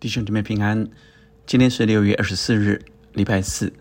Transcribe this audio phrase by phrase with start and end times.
[0.00, 0.88] 弟兄姊妹平安，
[1.44, 2.80] 今天是六月二十四日，
[3.14, 3.72] 礼拜四，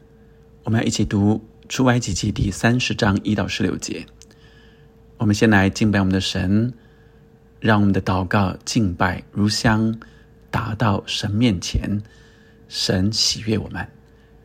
[0.63, 4.03] 我们要一起读出埃及记第三十章一到十六节。
[5.17, 6.73] 我们先来敬拜我们的神，
[7.59, 9.95] 让我们的祷告敬拜如香
[10.49, 12.01] 达到神面前，
[12.67, 13.87] 神喜悦我们，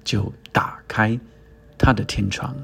[0.05, 1.19] 就打开
[1.79, 2.55] 他的天窗。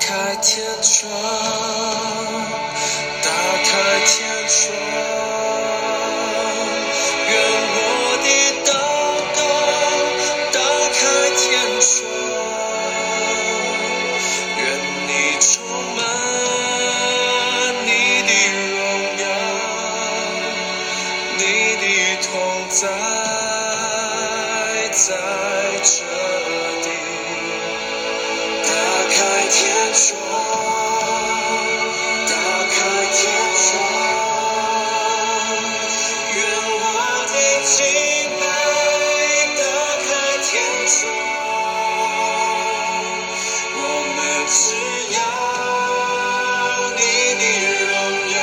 [0.00, 1.10] 开天窗
[3.22, 3.30] 打
[3.64, 5.13] 开天窗。
[29.14, 29.62] 开天
[29.94, 30.10] 窗
[32.26, 32.34] 打
[32.68, 32.76] 开
[33.12, 33.22] 天
[33.54, 33.62] 窗
[36.34, 36.82] 愿我
[37.30, 37.72] 的亲
[38.40, 38.44] 爱
[39.54, 39.62] 打
[40.02, 40.10] 开
[40.42, 40.50] 天
[40.88, 40.92] 窗
[43.76, 43.78] 我
[44.16, 44.18] 们
[44.50, 44.58] 只
[45.14, 45.16] 要
[46.96, 47.00] 你
[47.38, 47.42] 的
[47.86, 47.92] 荣
[48.34, 48.36] 耀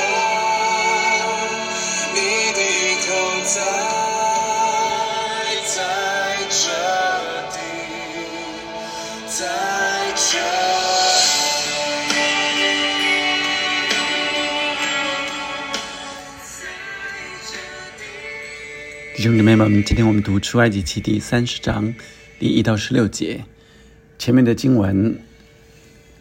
[2.14, 2.16] 你
[2.52, 2.60] 的
[3.04, 3.06] 痛
[3.44, 3.54] 在
[5.66, 5.76] 在
[6.48, 6.62] 这
[7.56, 7.60] 里
[9.28, 9.81] 在
[10.32, 10.38] 弟
[19.22, 21.94] 兄姊妹们，今天我们读出埃及记第三十章
[22.38, 23.44] 第一到十六节。
[24.18, 25.20] 前面的经文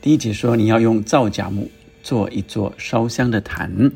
[0.02, 1.72] 第一节说：“你要用皂荚木
[2.04, 3.94] 做一座烧香的坛，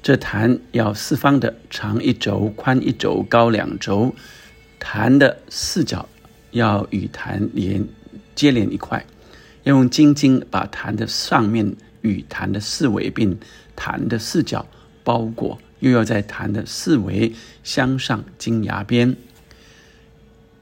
[0.00, 4.14] 这坛要四方的，长一轴，宽一轴，高两轴。
[4.78, 6.08] 坛的四角
[6.52, 7.84] 要与坛连
[8.36, 9.04] 接连一块，
[9.62, 13.38] 要用金金把坛的上面与坛的四围并
[13.76, 14.66] 坛的四角
[15.04, 17.32] 包裹。”又要在坛的四围
[17.64, 19.16] 镶上金牙边，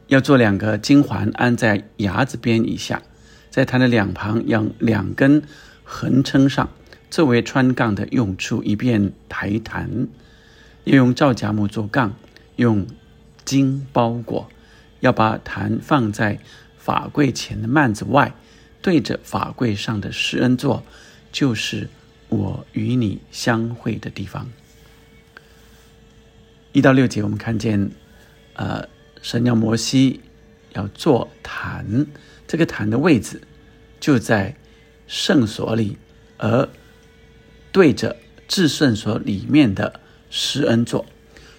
[0.07, 3.03] 要做两个金环安在牙子边以下，
[3.51, 5.43] 在坛的两旁用两根
[5.83, 6.71] 横撑上，
[7.11, 10.07] 作为穿杠的用处，以便抬坛。
[10.85, 12.15] 要用皂荚木做杠，
[12.55, 12.87] 用
[13.45, 14.49] 金包裹。
[15.01, 16.39] 要把坛放在
[16.77, 18.33] 法柜前的幔子外，
[18.81, 20.85] 对着法柜上的施恩座，
[21.33, 21.89] 就是
[22.29, 24.51] 我与你相会的地方。
[26.73, 27.91] 一到六节，我们看见，
[28.55, 28.89] 呃，
[29.23, 30.21] 神要摩西
[30.75, 32.07] 要做坛，
[32.47, 33.41] 这个坛的位置
[33.99, 34.55] 就在
[35.07, 35.97] 圣所里，
[36.37, 36.69] 而
[37.73, 38.17] 对着
[38.47, 40.01] 至圣所里面的
[40.31, 41.05] 施恩座，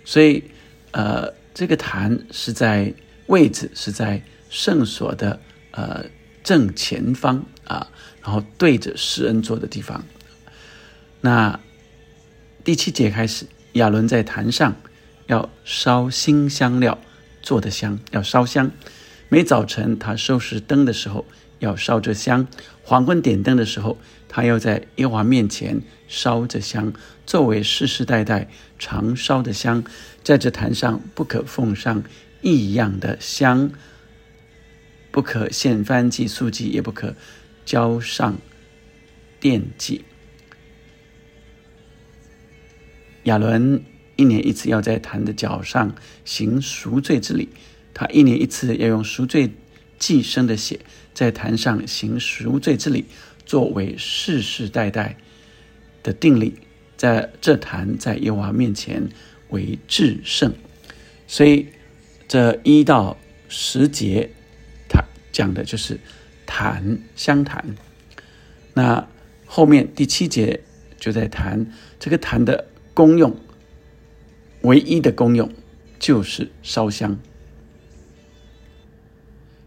[0.06, 0.44] 所以，
[0.91, 2.94] 呃，这个坛是在
[3.28, 5.40] 位置是在圣所的
[5.72, 6.06] 呃
[6.50, 7.86] 正前方啊，
[8.24, 10.04] 然后对着施恩座的地方。
[11.22, 11.60] 那
[12.64, 14.76] 第七节开始，亚伦在坛上。
[15.28, 16.98] 要烧新香料
[17.44, 18.72] 做的香，要烧香。
[19.28, 21.24] 每早晨他收拾灯的时候，
[21.60, 22.48] 要烧着香；
[22.81, 26.92] 黄昏点灯的时候，他要在耶华面前烧着香，
[27.28, 28.50] 作为世世代代
[28.80, 29.84] 常烧的香。
[30.24, 32.02] 在这坛上不可奉上
[32.42, 33.69] 异样的香，
[35.11, 37.15] 不可现翻祭、素祭，也不可
[37.65, 38.38] 交上
[39.41, 40.03] 奠祭。
[43.23, 43.83] 亚伦。
[44.15, 45.95] 一年一次要在坛的脚上
[46.25, 47.47] 行赎罪之礼，
[47.94, 49.50] 他一年一次要用赎罪
[49.97, 50.81] 祭生的血
[51.13, 53.06] 在坛上行赎罪之礼，
[53.45, 55.15] 作为世世代代
[56.03, 56.56] 的定例，
[56.97, 59.07] 在这坛在耶和华面前
[59.51, 60.53] 为至圣。
[61.25, 61.67] 所以
[62.27, 63.17] 这一到
[63.47, 64.31] 十节，
[65.39, 65.97] 讲的就是
[66.45, 67.63] 坛香坛。
[68.74, 69.07] 那
[69.45, 70.59] 后面第七节
[70.97, 73.33] 就在谈这个坛的功用，
[74.63, 75.50] 唯一的功用
[75.97, 77.18] 就是烧香，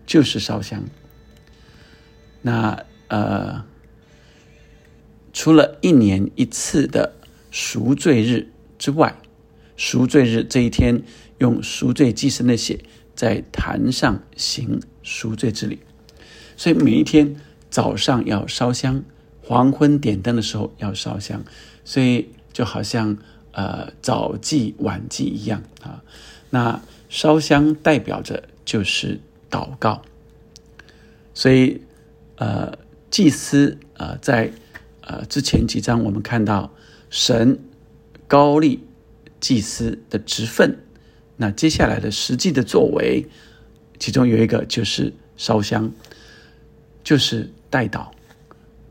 [0.05, 0.85] 就是烧香。
[2.43, 3.65] 那呃，
[5.33, 7.15] 除了一年一次的
[7.51, 9.17] 赎罪日之外，
[9.79, 11.03] 赎罪日这一天
[11.39, 12.85] 用赎罪祭牲的血
[13.15, 15.79] 在坛上行赎罪之礼，
[16.57, 17.37] 所以每一天
[17.71, 19.05] 早上要烧香，
[19.43, 21.43] 黄昏点灯的时候要烧香，
[21.85, 23.17] 所以就好像
[23.53, 26.03] 呃早祭晚祭一样啊。
[26.51, 29.21] 那烧香代表着就是
[29.51, 30.03] 祷告，
[31.35, 31.83] 所以
[32.37, 32.79] 呃。
[33.13, 34.51] 祭司啊，在
[35.03, 36.73] 呃之前几章，我们看到
[37.11, 37.59] 神
[38.27, 38.83] 高立
[39.39, 40.79] 祭司的职分。
[41.37, 43.27] 那接下来的实际的作为，
[43.99, 45.91] 其中有一个就是烧香，
[47.03, 48.09] 就是代祷。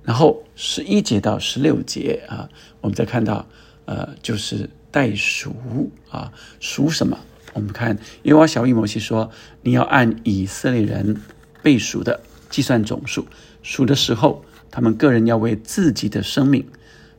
[0.03, 2.49] 然后十一节到十六节啊，
[2.81, 3.45] 我们再看到
[3.85, 7.17] 呃，就是代赎啊，赎什么？
[7.53, 9.29] 我们看因为小玉摩西说
[9.61, 11.21] ：“你要按以色列人
[11.61, 13.27] 被赎的计算总数。”
[13.61, 16.65] 赎的时候，他们个人要为自己的生命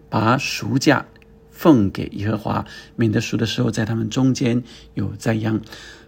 [0.09, 1.07] 把赎价
[1.53, 2.67] 奉给耶和华，
[2.97, 4.65] 免得赎的时候在他们中间
[4.95, 5.61] 有灾殃。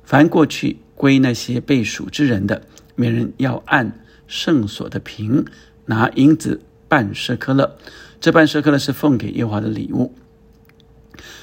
[0.02, 5.44] 凡过去归那些被赎之人的，每人要按圣所的平
[5.87, 7.76] 拿银子半舍克勒，
[8.20, 10.14] 这半舍克勒是奉给耶和华的礼物。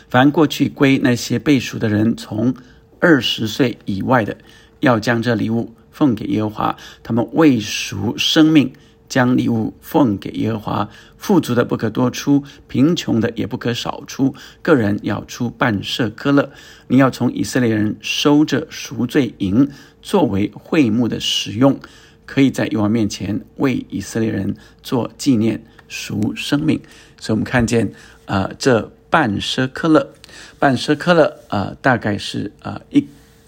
[0.10, 2.54] 凡过去归那些被赎的人，从
[3.00, 4.36] 二十岁以外的，
[4.82, 5.74] 要将这礼物。
[5.92, 8.72] 奉给耶和华，他们未赎生命，
[9.12, 10.90] 将礼物奉给耶和华。
[11.18, 14.34] 富足的不可多出，贫穷的也不可少出。
[14.62, 16.50] 个人要出半舍科勒。
[16.88, 19.70] 你要从以色列人收这赎罪银，
[20.02, 21.78] 作为会幕的使用，
[22.26, 26.82] 可以在耶和面前为以色列人做纪念赎生命。
[27.20, 27.92] 所以，我们看见，
[28.28, 30.14] 呃，这半舍科勒，
[30.58, 33.06] 半舍科勒，呃，大概是呃一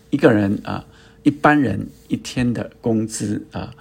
[0.09, 0.85] 一个人啊。
[1.23, 3.73] 一般人一天的工资啊，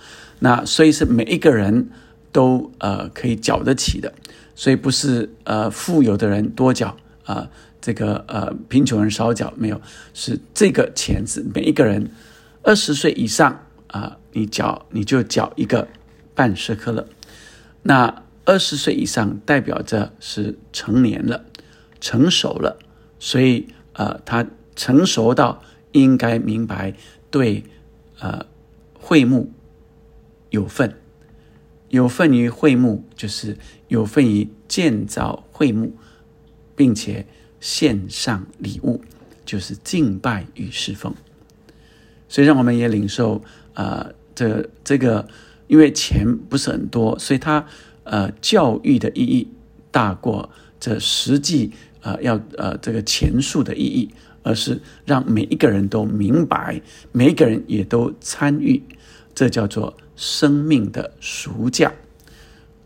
[0.44, 1.88] 那所以是每一个人
[2.32, 4.12] 都呃可以缴得起的，
[4.56, 7.48] 所以不是呃富有的人多缴啊，
[7.80, 9.80] 这个呃贫穷人少缴没有，
[10.12, 12.10] 是这个钱是每一个人
[12.64, 15.86] 二十岁以上啊，你缴你就缴一个
[16.34, 17.06] 半舍克了。
[17.84, 21.44] 那二十岁以上代表着是成年了，
[22.00, 22.80] 成熟了，
[23.20, 25.62] 所以呃他成熟到
[25.92, 26.94] 应该明白。
[27.30, 27.62] 对，
[28.18, 28.44] 呃，
[28.94, 29.52] 会幕
[30.52, 30.94] 有份，
[31.88, 33.56] 有份于会幕，就是
[33.88, 35.92] 有份于建造会幕，
[36.76, 37.26] 并且
[37.58, 39.02] 献上礼物，
[39.44, 41.12] 就是敬拜与侍奉。
[42.28, 43.42] 所以，让我们也领受，
[43.74, 45.26] 呃，这这个，
[45.66, 47.66] 因为钱不是很多，所以它，
[48.04, 49.48] 呃，教育的意义
[49.90, 51.72] 大过这实际，
[52.02, 54.10] 呃，要呃这个钱数的意义。
[54.44, 56.82] 而是让每一个人都明白，
[57.12, 58.82] 每一个人也都参与，
[59.36, 61.92] 这叫做生命的赎价。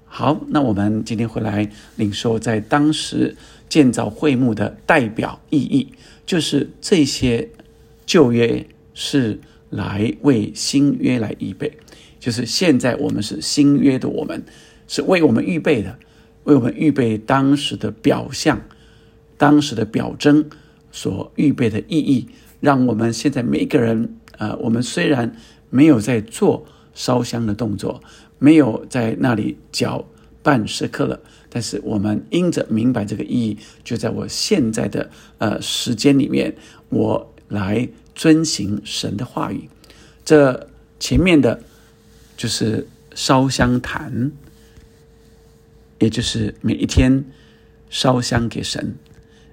[0.06, 3.36] 好，那我们今天回来领受在当时
[3.68, 5.92] 建造会幕的代表意义，
[6.24, 7.50] 就是这些
[8.06, 9.38] 旧约是
[9.68, 11.76] 来为新约来预备，
[12.18, 14.42] 就是现在我们是新约的，我们
[14.88, 15.98] 是为我们预备的，
[16.44, 18.62] 为我们预备当时的表象，
[19.36, 20.48] 当时的表征。
[20.92, 22.26] 所预备的意义，
[22.58, 25.36] 让我们现在每一个人，呃，我们虽然
[25.68, 26.64] 没有在做
[26.96, 28.02] 烧香的动作，
[28.40, 30.04] 没有在那里搅
[30.42, 36.56] 半时刻了，但是我们因着明白这个意义，就在我现在的呃时间里面，
[36.88, 39.68] 我来遵行神的话语。
[40.24, 41.60] 这前面的，
[42.36, 44.32] 就是烧香坛，
[45.98, 47.24] 也就是每一天
[47.90, 48.96] 烧香给神。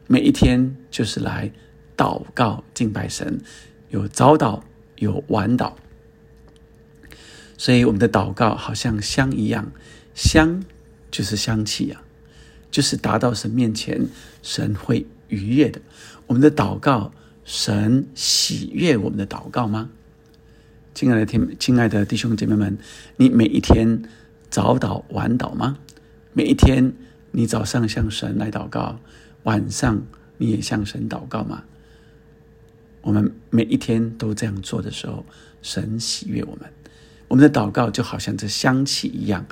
[0.06, 1.52] 每一天就是来
[1.96, 3.40] 祷告敬拜神，
[3.90, 4.62] 有早祷
[4.98, 5.74] 有晚祷，
[7.64, 9.72] 所以我们的祷告好像香一样，
[10.14, 10.66] 香
[11.10, 12.02] 就是香气呀，
[12.70, 14.06] 就是达到神面前，
[14.42, 15.80] 神会愉悦的。
[16.28, 17.14] 我们的祷告，
[17.46, 19.90] 神喜悦我们的祷告吗？
[20.94, 22.78] 亲爱的天，亲爱的弟兄姐妹们，
[23.16, 24.04] 你每一天
[24.50, 25.78] 早祷晚祷吗？
[26.34, 26.92] 每一天
[27.32, 29.00] 你早上向神来祷告。
[29.44, 30.06] 晚上
[30.38, 31.64] 你也向神祷告吗？
[33.04, 35.26] 我们每一天都这样做的时候，
[35.62, 36.70] 神喜悦我们。
[37.34, 39.44] 我们的祷告就好像这香气一样，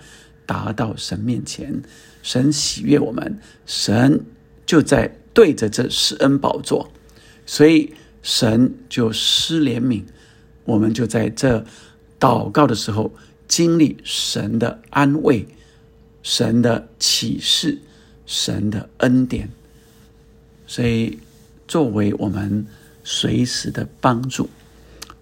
[0.46, 1.82] 达到神面前，
[2.22, 4.24] 神喜悦我们，神
[4.68, 6.92] 就在对着这施恩宝座，
[7.48, 10.04] 所以神就施怜悯，
[10.64, 11.66] 我们就在这
[12.20, 13.12] 祷告的时候
[13.48, 15.48] 经历神的安慰，
[16.22, 17.80] 神的启示。
[18.28, 19.50] 神的恩典，
[20.66, 21.20] 所以
[21.68, 22.66] 作为我们
[23.04, 24.50] 随时的帮助。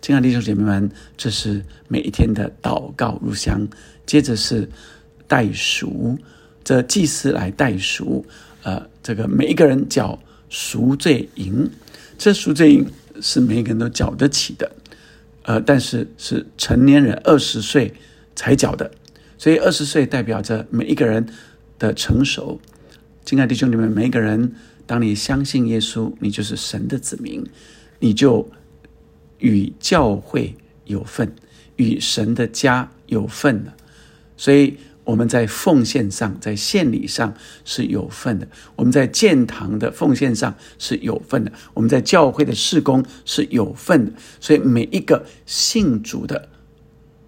[0.02, 3.68] 亲爱的弟兄姐妹们，这是每一天的祷告入香。
[4.06, 4.68] 接着是
[5.28, 6.18] 代赎，
[6.64, 8.26] 这祭司来代赎，
[8.64, 10.18] 呃，这个每一个人缴
[10.50, 11.70] 赎罪银，
[12.18, 12.86] 这赎罪银
[13.22, 14.72] 是每一个人都缴得起的，
[15.44, 17.94] 呃，但是是成年人二十岁
[18.36, 18.90] 才缴的，
[19.38, 21.28] 所以二十岁代表着每一个人
[21.78, 22.60] 的成熟。
[23.26, 24.54] 亲爱的弟兄姊妹，每一个人，
[24.88, 27.46] 当你相信耶稣，你就是神的子民，
[28.00, 28.50] 你就
[29.40, 30.56] 与教会
[30.86, 31.34] 有份，
[31.76, 33.74] 与神的家有份的。
[34.38, 37.34] 所以我们在奉献上，在献礼上
[37.66, 44.12] 是有份的；我们在建堂的奉献上是有份的；我们在教会的事工是有份的。
[44.40, 46.48] 所以每一个信主的、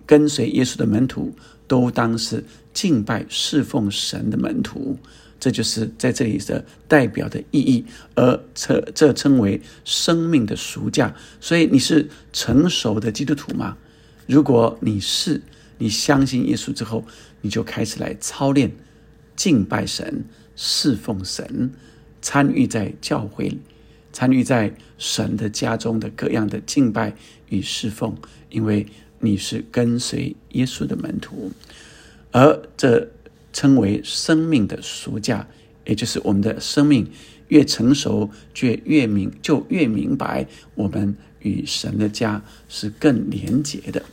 [0.06, 1.34] 跟随耶稣的门徒，
[1.68, 4.98] 都当是敬拜侍奉神的门徒。
[5.42, 7.84] 这就是在这里的代表的意义，
[8.14, 11.14] 而这这称为生命的赎价。
[11.40, 13.76] 所以你是成熟的基督徒吗？
[14.28, 15.42] 如果你是，
[15.80, 17.04] 你相信耶稣之后，
[17.42, 18.72] 你就开始来操练
[19.36, 20.24] 敬拜神、
[20.56, 21.72] 侍奉神，
[22.22, 23.60] 参与在教会里，
[24.14, 27.16] 参与在神的家中的各样的敬拜
[27.50, 28.16] 与侍奉，
[28.52, 28.86] 因为
[29.20, 31.52] 你是跟随耶稣的门徒，
[32.32, 33.10] 而这
[33.53, 35.48] 称为生命的赎价，
[35.86, 37.10] 也就是我们的生命
[37.48, 44.03] 越成熟，就越明就越明白，我们与神的家是更连结的。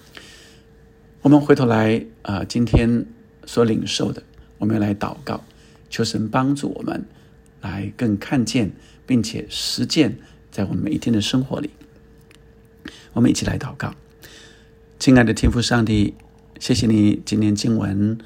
[1.22, 3.06] 我们回头来啊，今天
[3.44, 4.22] 所领受的，
[4.58, 5.44] 我们要来祷告，
[5.90, 7.04] 求神帮助我们
[7.60, 8.70] 来更看见，
[9.06, 10.16] 并且实践
[10.50, 11.70] 在我们每一天的生活里。
[13.12, 13.94] 我们一起来祷告，
[14.98, 16.14] 亲爱的天父上帝，
[16.60, 18.18] 谢谢你今天经文，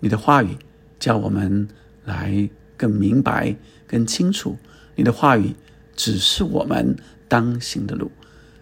[0.00, 0.56] 你的话语
[0.98, 1.68] 叫我们
[2.04, 4.56] 来更明白、更清楚。
[4.94, 5.54] 你的话语
[5.96, 6.96] 指示我们
[7.28, 8.10] 当行的路，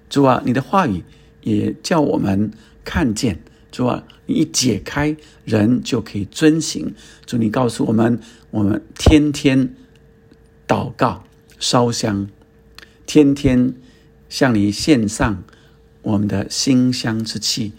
[0.08, 1.04] 主啊，你的话语
[1.42, 2.50] 也叫我们
[2.84, 3.40] 看见。
[3.70, 5.14] 主啊，你一解开，
[5.44, 6.94] 人就可以遵行。
[7.26, 8.18] 主，你告诉我们，
[8.50, 9.74] 我们天天
[10.66, 11.24] 祷告、
[11.58, 12.28] 烧香，
[13.04, 13.74] 天天
[14.30, 15.44] 向你献上
[16.00, 17.72] 我们的馨香之气，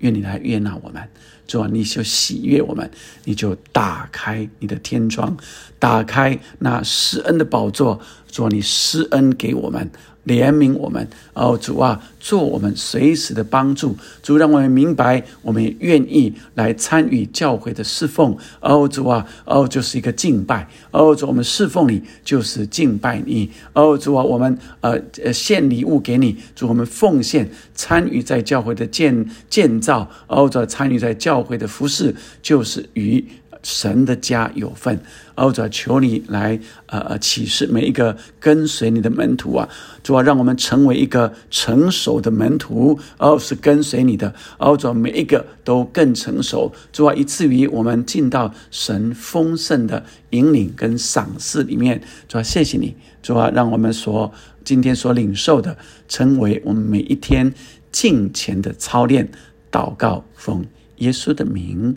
[0.00, 1.08] 愿你来悦纳我们。
[1.46, 2.90] 主啊，你就喜悦我们，
[3.24, 5.36] 你就打开你的天窗，
[5.78, 8.00] 打开那施恩的宝座。
[8.36, 9.90] 主，你施恩给我们。
[10.26, 13.96] 怜悯我们哦，主啊，做我们随时的帮助。
[14.24, 18.36] 主让我们明白，我们也愿意来参与教会的侍奉。
[18.58, 20.68] 哦，主啊，哦，就是一个敬拜。
[20.90, 23.48] 哦，主，我们侍奉你就是敬拜你。
[23.72, 26.36] 哦，主啊，我们呃呃献礼物给你。
[26.56, 30.10] 主，我们奉献参与在教会的建建造。
[30.26, 32.12] 哦，主，参与在教会的服饰，
[32.42, 33.24] 就是与。
[33.66, 35.00] 神的家有份，
[35.34, 36.56] 哦，主求你来，
[36.86, 39.68] 呃呃，启示每一个跟随你的门徒啊，
[40.04, 54.32] 主啊，让我们成为一个成熟的门徒，哦，是跟随你的，哦，主每一个都更成熟，主啊，以至于我们进到神丰盛的引领跟赏赐里面，主啊，谢谢你，主啊，让我们所
[54.62, 57.52] 今天所领受的，成为我们每一天
[57.90, 59.28] 敬虔的操练，
[59.72, 60.64] 祷告奉
[60.98, 61.96] 耶稣的名，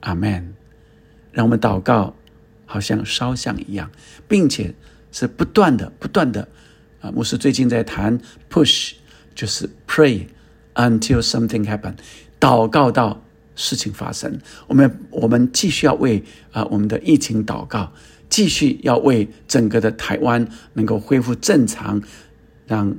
[0.00, 0.57] 阿门。
[1.32, 2.14] 让我们祷告，
[2.66, 3.90] 好像烧香一样，
[4.26, 4.74] 并且
[5.12, 6.48] 是不断的、不断的。
[7.00, 8.18] 啊，牧师最近在谈
[8.50, 8.92] push，
[9.34, 10.26] 就是 pray
[10.74, 11.94] until something happen，
[12.40, 13.22] 祷告到
[13.54, 14.38] 事情发生。
[14.66, 17.92] 我们我们继续要为啊我们的疫情祷告，
[18.28, 22.02] 继续要为整个的台湾能够恢复正常，
[22.66, 22.96] 让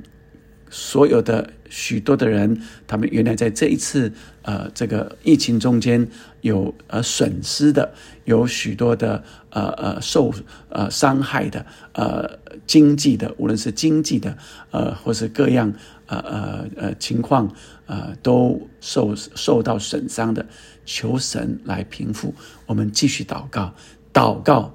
[0.70, 1.52] 所有的。
[1.72, 4.12] 许多的人，他们原来在这一次
[4.50, 6.04] 呃这个疫情中间
[6.40, 7.92] 有呃损失的，
[8.24, 10.32] 有许多的呃呃受
[10.70, 12.28] 呃伤害的呃
[12.66, 14.36] 经济的，无论是经济的
[14.72, 15.72] 呃或是各样
[16.06, 17.48] 呃呃呃情况
[17.86, 20.44] 呃都受受到损伤的，
[20.84, 22.34] 求神来平复。
[22.66, 23.72] 我们继续祷告，
[24.12, 24.74] 祷告，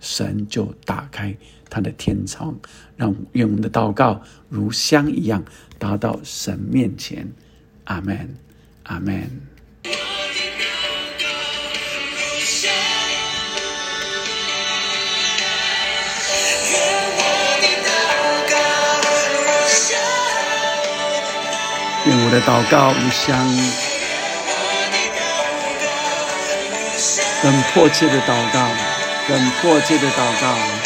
[0.00, 1.34] 神就打开
[1.70, 2.54] 他的天窗，
[2.96, 5.42] 让愿我们的祷告如香一样。
[5.80, 7.26] 达到神面前，
[7.84, 8.36] 阿门，
[8.84, 9.30] 阿门。
[22.06, 23.36] 愿我的祷告如香，
[27.42, 28.58] 更迫切的祷告，
[29.28, 30.79] 更迫切的祷告。